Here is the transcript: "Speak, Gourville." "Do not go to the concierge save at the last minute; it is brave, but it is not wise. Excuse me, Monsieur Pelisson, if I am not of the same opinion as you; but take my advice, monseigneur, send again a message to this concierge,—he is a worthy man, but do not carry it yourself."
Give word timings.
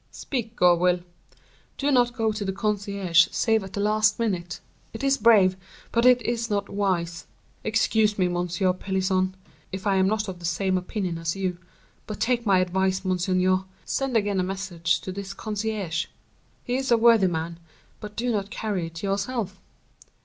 "Speak, 0.09 0.55
Gourville." 0.55 1.01
"Do 1.77 1.91
not 1.91 2.15
go 2.17 2.31
to 2.31 2.43
the 2.43 2.51
concierge 2.51 3.27
save 3.29 3.63
at 3.63 3.73
the 3.73 3.79
last 3.79 4.17
minute; 4.17 4.59
it 4.93 5.03
is 5.03 5.15
brave, 5.15 5.55
but 5.91 6.07
it 6.07 6.23
is 6.23 6.49
not 6.49 6.69
wise. 6.69 7.27
Excuse 7.63 8.17
me, 8.17 8.27
Monsieur 8.27 8.73
Pelisson, 8.73 9.35
if 9.71 9.85
I 9.85 9.97
am 9.97 10.07
not 10.07 10.27
of 10.27 10.39
the 10.39 10.43
same 10.45 10.75
opinion 10.75 11.19
as 11.19 11.35
you; 11.35 11.59
but 12.07 12.19
take 12.19 12.47
my 12.47 12.57
advice, 12.61 13.05
monseigneur, 13.05 13.65
send 13.85 14.17
again 14.17 14.39
a 14.39 14.43
message 14.43 15.01
to 15.01 15.11
this 15.11 15.35
concierge,—he 15.35 16.75
is 16.75 16.89
a 16.89 16.97
worthy 16.97 17.27
man, 17.27 17.59
but 17.99 18.15
do 18.15 18.31
not 18.31 18.49
carry 18.49 18.87
it 18.87 19.03
yourself." 19.03 19.61